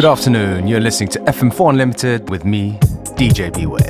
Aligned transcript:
Good 0.00 0.08
afternoon. 0.08 0.66
You're 0.66 0.80
listening 0.80 1.10
to 1.10 1.18
FM4 1.18 1.68
Unlimited 1.68 2.30
with 2.30 2.46
me, 2.46 2.78
DJ 3.18 3.52
Beware. 3.52 3.89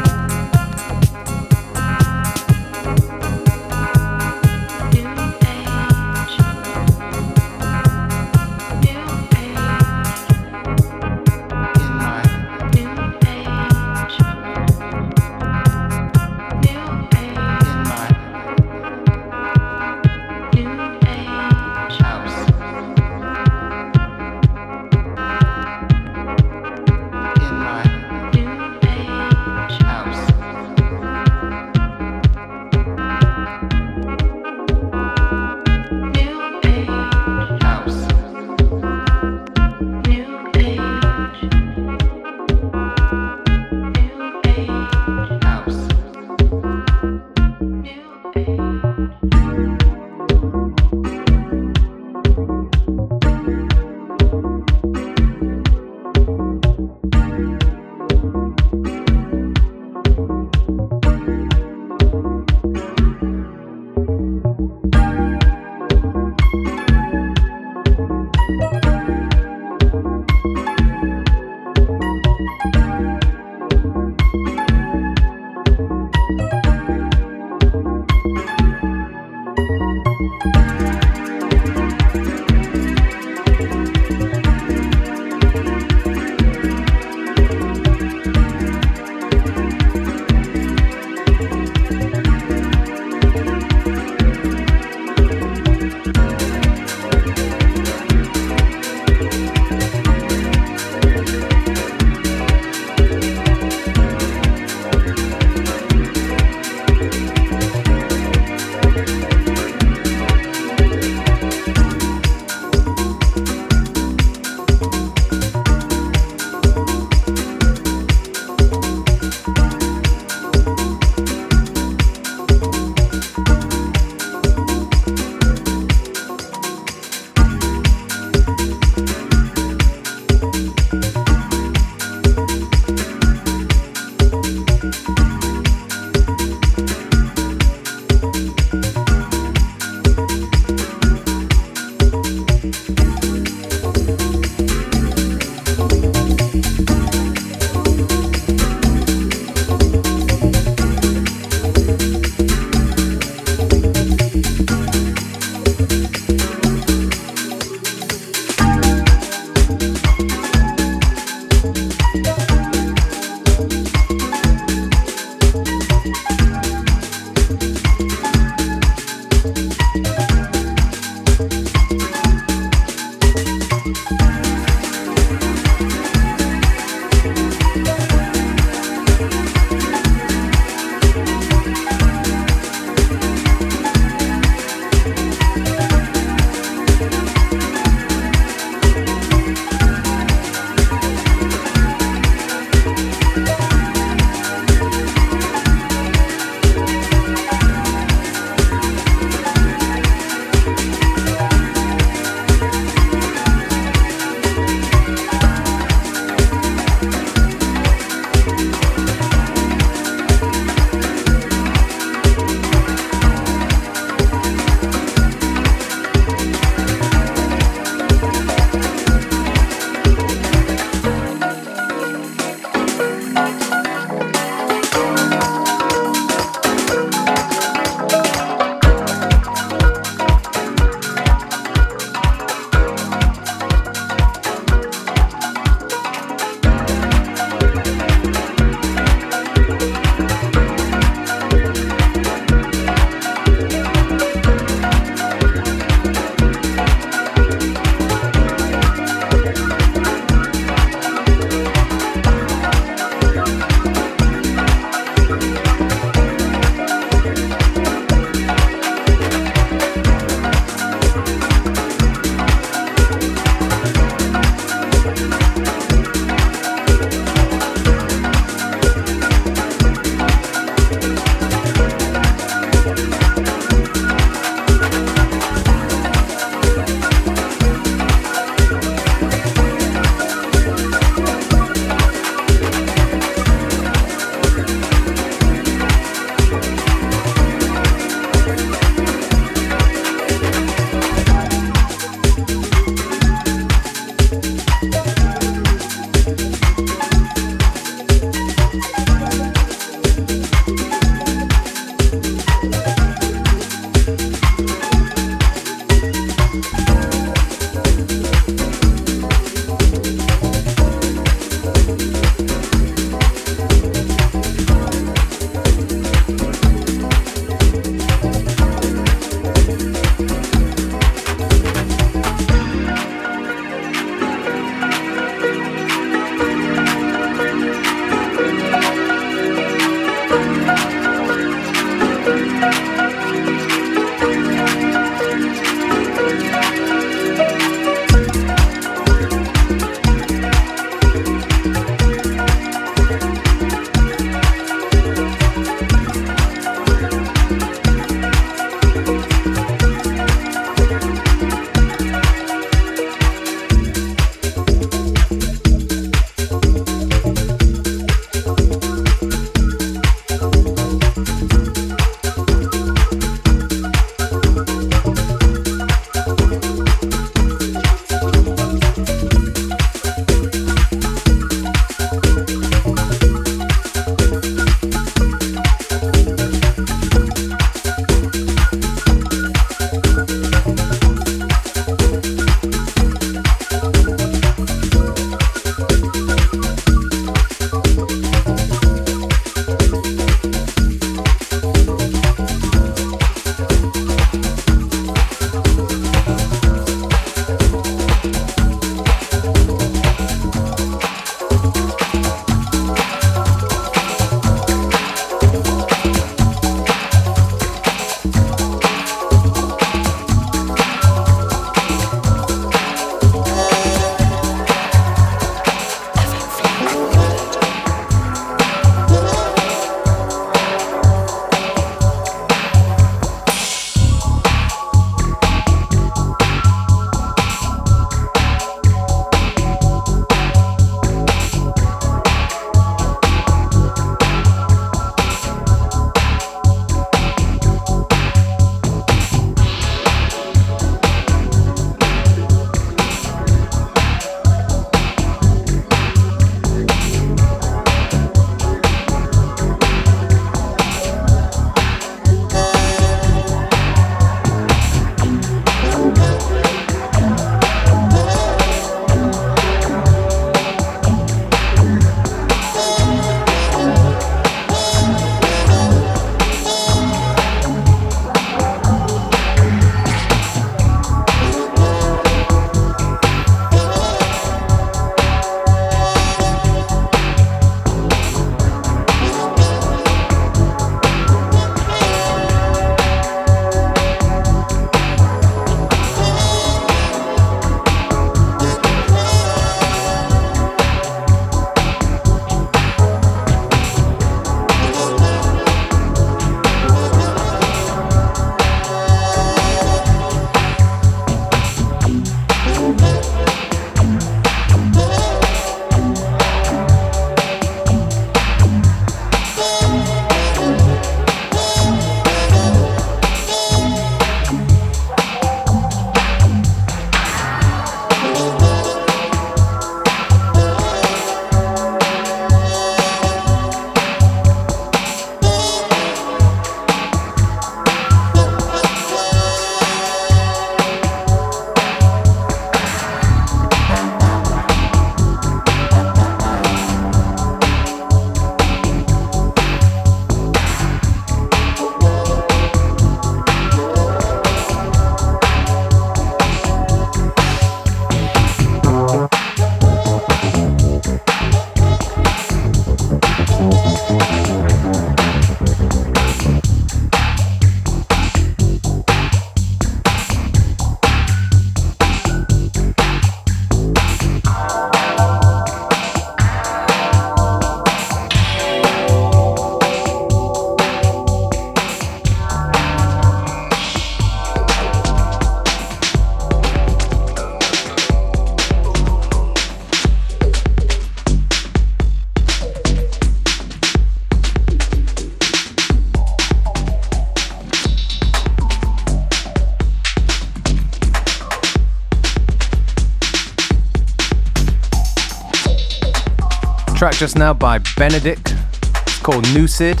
Track 597.10 597.16
just 597.16 597.36
now 597.36 597.52
by 597.52 597.78
Benedict. 597.98 598.54
It's 599.02 599.18
called 599.18 599.46
Lucid 599.50 600.00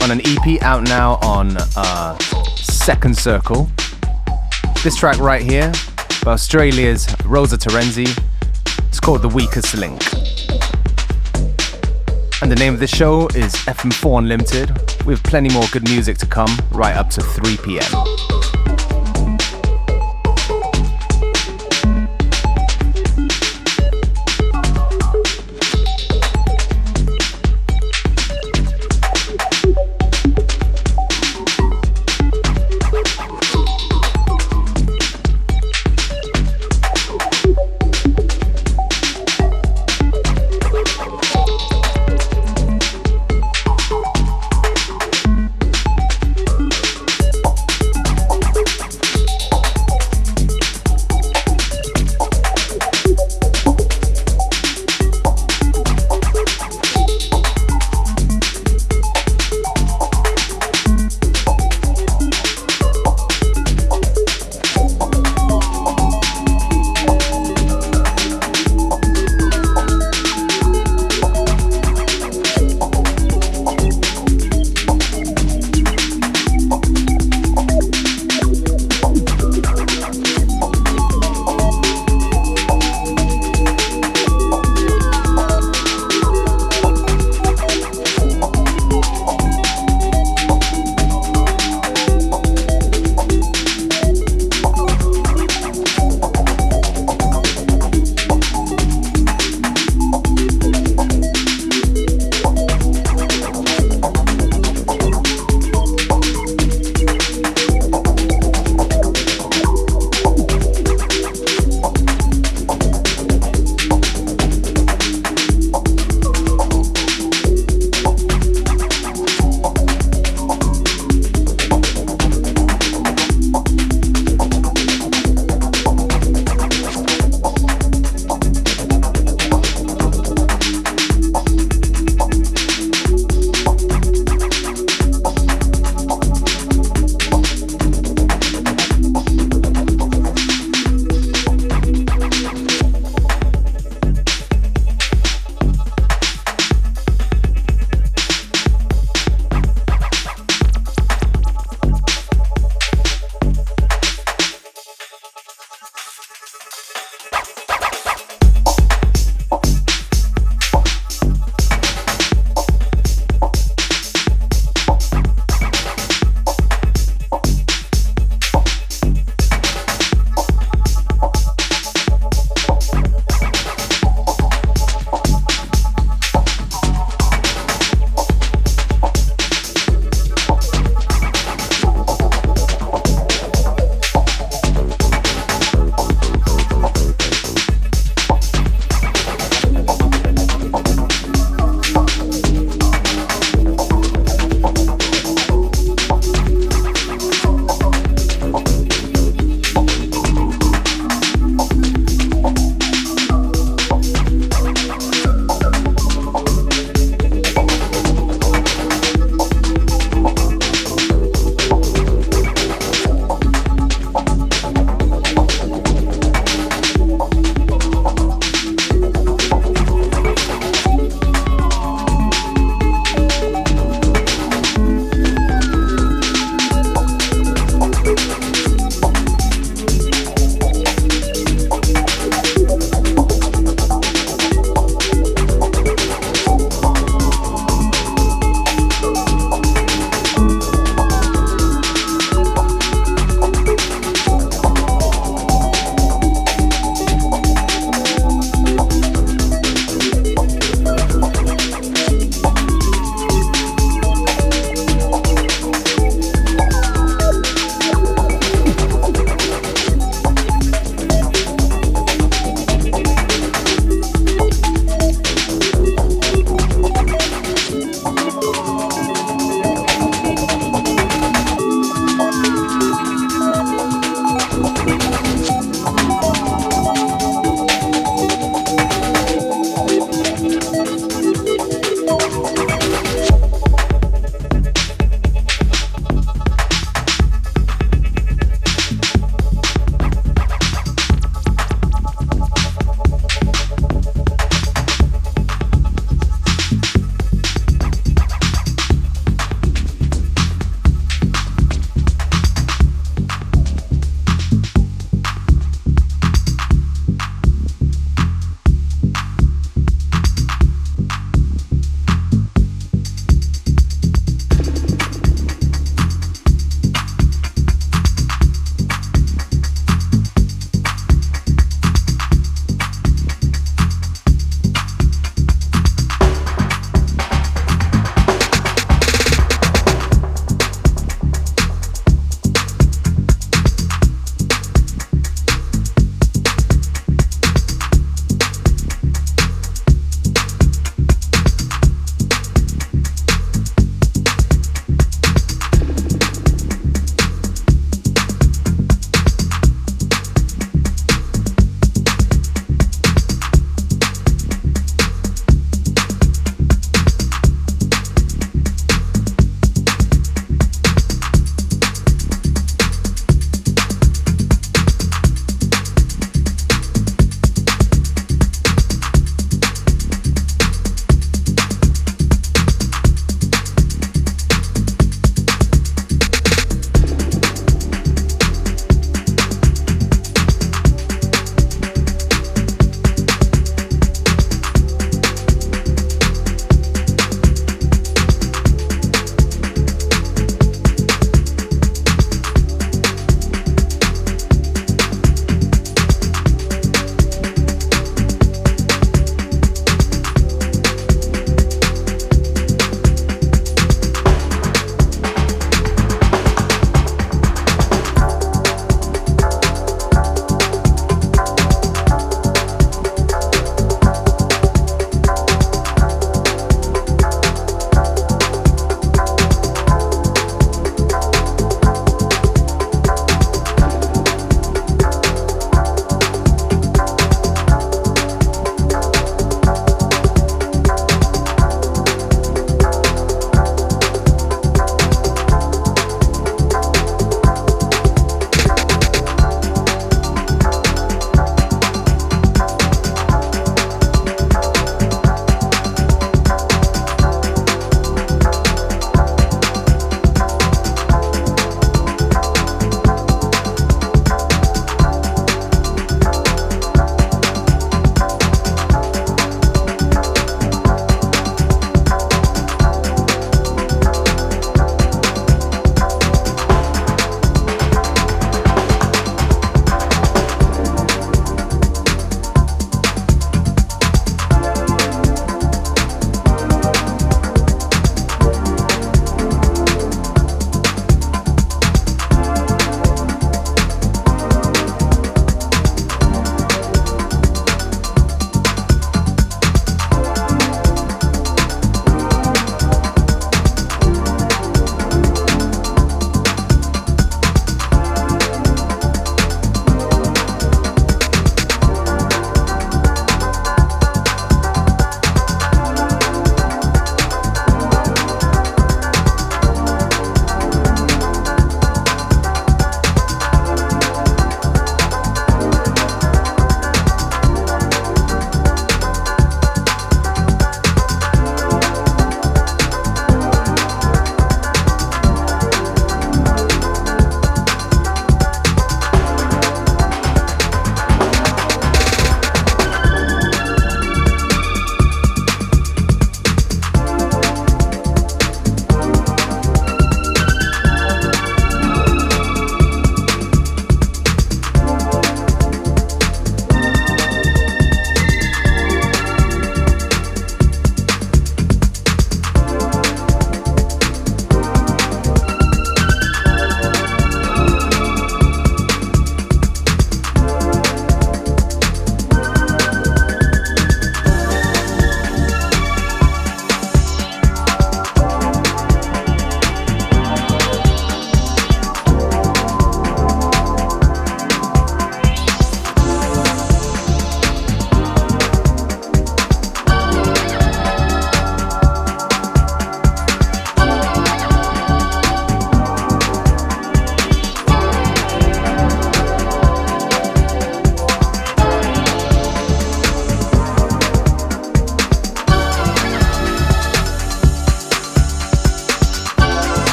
on 0.00 0.12
an 0.12 0.20
EP 0.24 0.62
out 0.62 0.84
now 0.84 1.18
on 1.20 1.56
uh, 1.76 2.16
Second 2.54 3.16
Circle. 3.16 3.68
This 4.84 4.94
track 4.94 5.18
right 5.18 5.42
here 5.42 5.72
by 6.24 6.34
Australia's 6.34 7.12
Rosa 7.24 7.58
Terenzi. 7.58 8.06
It's 8.86 9.00
called 9.00 9.22
The 9.22 9.28
Weakest 9.30 9.74
Link. 9.74 10.00
And 12.40 12.52
the 12.52 12.56
name 12.56 12.72
of 12.72 12.78
the 12.78 12.86
show 12.86 13.26
is 13.34 13.52
FM4 13.66 14.18
Unlimited. 14.18 14.68
We 15.04 15.14
have 15.14 15.24
plenty 15.24 15.52
more 15.52 15.64
good 15.72 15.88
music 15.88 16.18
to 16.18 16.26
come 16.26 16.56
right 16.70 16.94
up 16.94 17.10
to 17.10 17.20
3 17.20 17.56
p.m. 17.64 18.59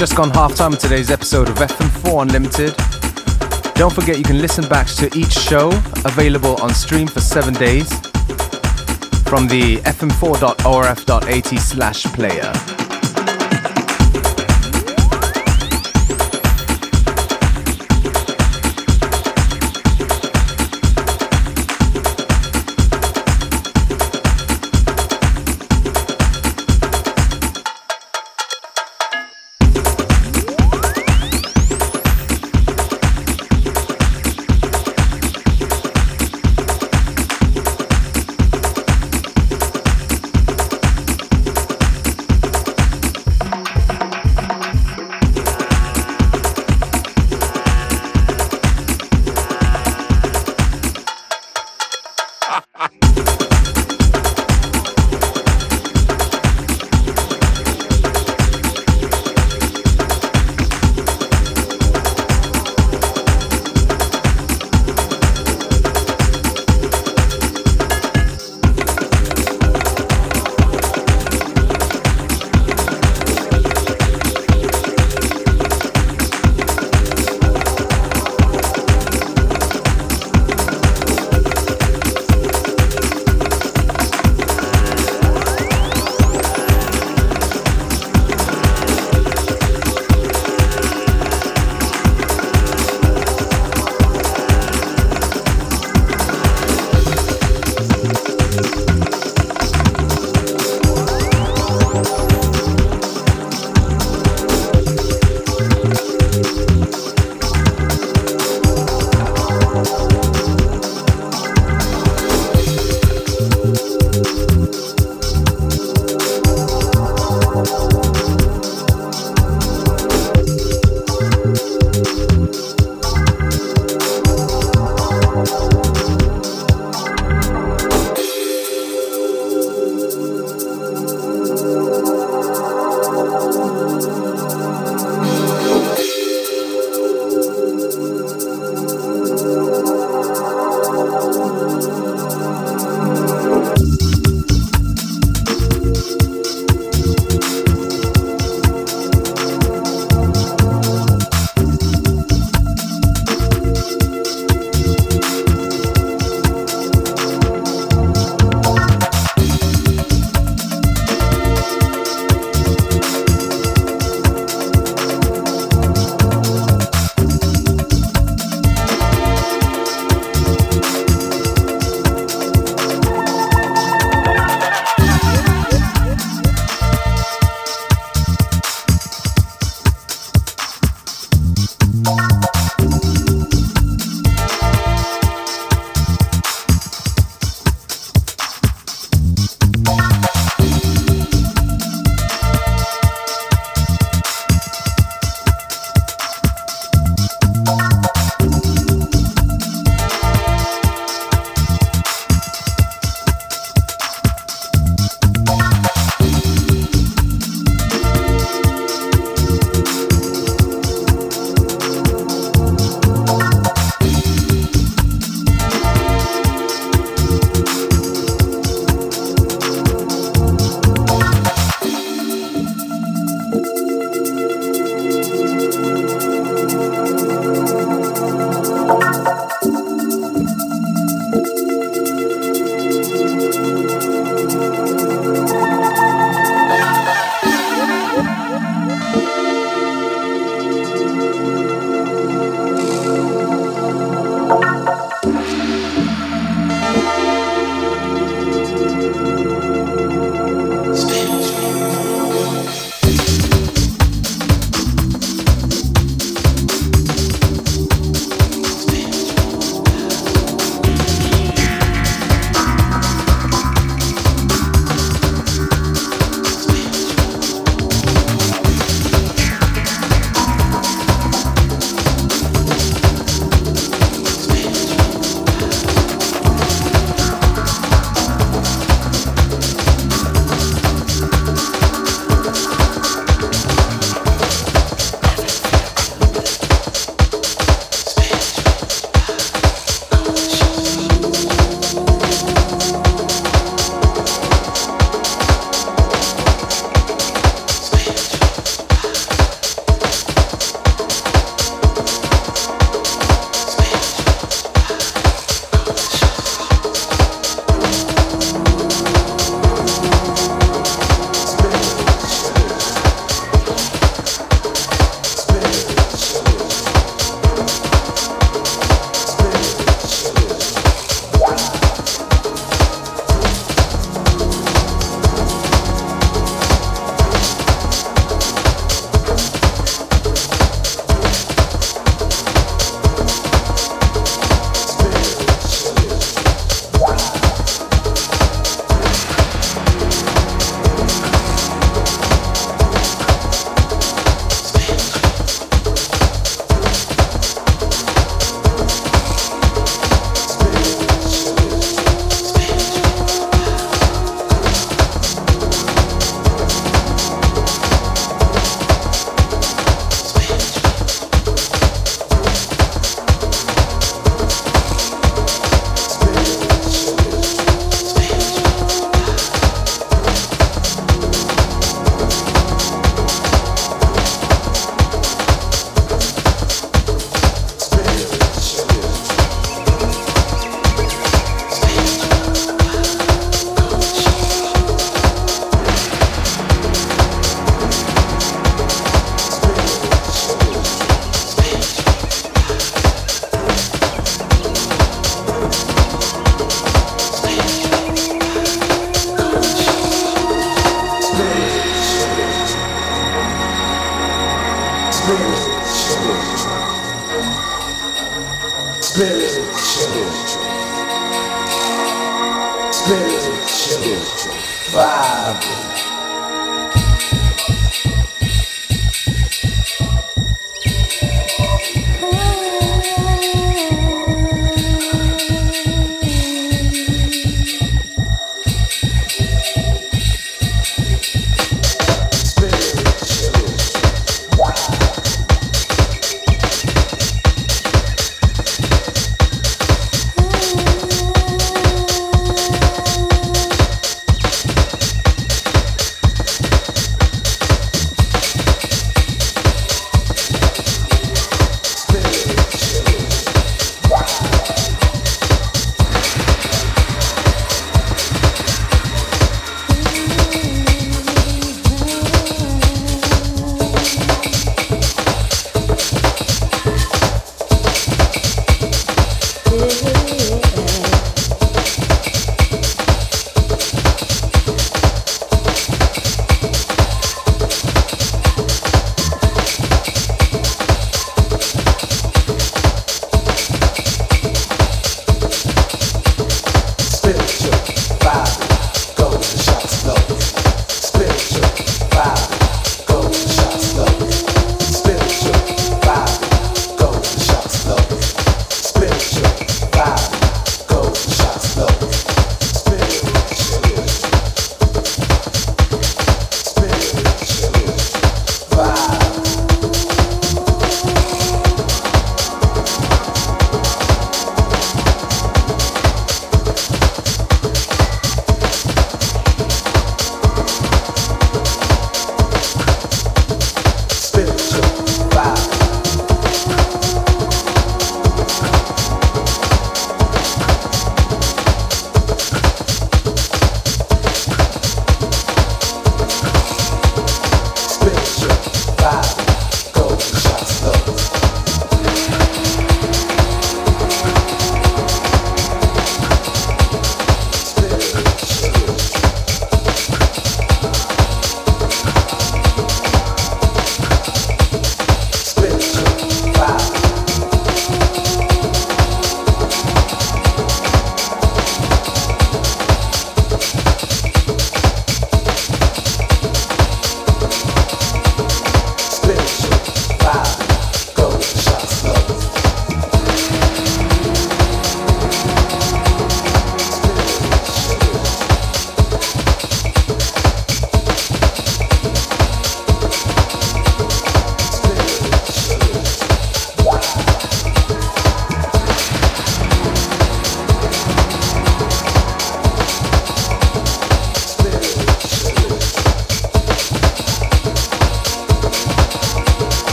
Just 0.00 0.16
gone 0.16 0.30
half 0.30 0.54
time 0.54 0.72
of 0.72 0.78
today's 0.78 1.10
episode 1.10 1.50
of 1.50 1.56
FM4 1.56 2.22
Unlimited. 2.22 2.74
Don't 3.74 3.92
forget 3.92 4.16
you 4.16 4.24
can 4.24 4.40
listen 4.40 4.66
back 4.66 4.86
to 4.86 5.10
each 5.14 5.30
show 5.30 5.68
available 6.06 6.56
on 6.62 6.72
stream 6.72 7.06
for 7.06 7.20
seven 7.20 7.52
days 7.52 7.86
from 9.28 9.46
the 9.46 9.76
fm4.orf.at 9.84 11.60
slash 11.60 12.04
player. 12.04 12.79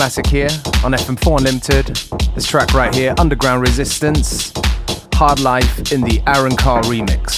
Classic 0.00 0.26
here 0.28 0.48
on 0.82 0.92
FM4 0.92 1.40
Unlimited. 1.40 1.88
This 2.34 2.46
track 2.46 2.72
right 2.72 2.94
here, 2.94 3.14
Underground 3.18 3.60
Resistance, 3.60 4.50
Hard 5.12 5.40
Life 5.40 5.92
in 5.92 6.00
the 6.00 6.22
Aaron 6.26 6.56
Carl 6.56 6.82
remix. 6.84 7.29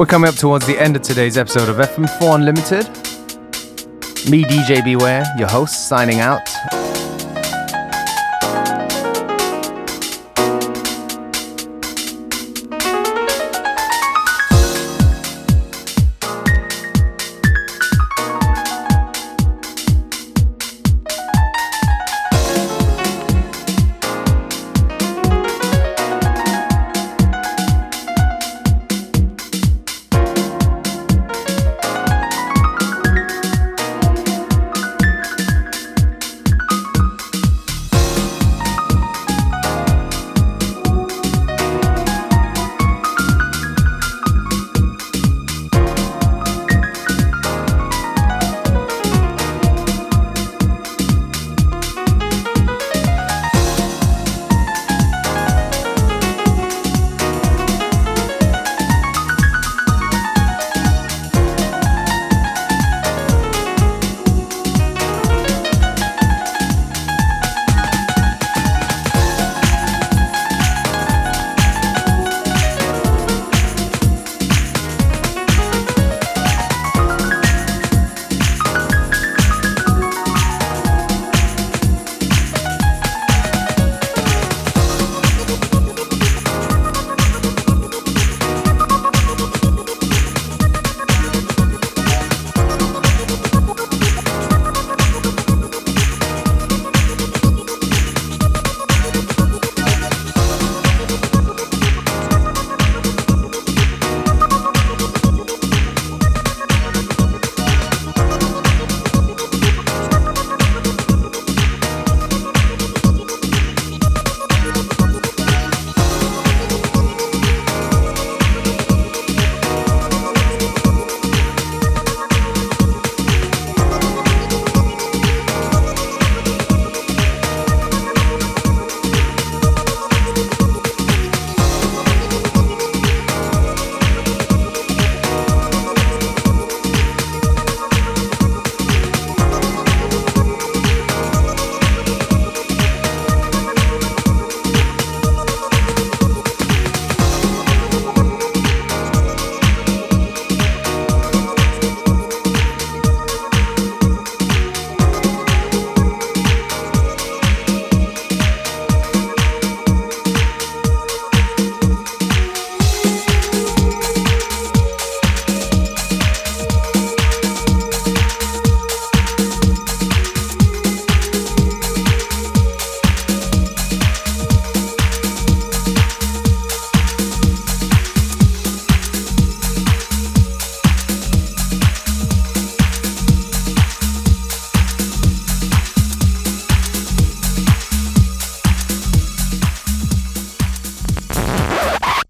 We're 0.00 0.06
coming 0.06 0.30
up 0.30 0.34
towards 0.34 0.66
the 0.66 0.80
end 0.80 0.96
of 0.96 1.02
today's 1.02 1.36
episode 1.36 1.68
of 1.68 1.76
FM4 1.76 2.36
Unlimited. 2.36 2.86
Me, 4.30 4.42
DJ 4.44 4.82
Beware, 4.82 5.26
your 5.36 5.46
host, 5.46 5.90
signing 5.90 6.20
out. 6.20 6.40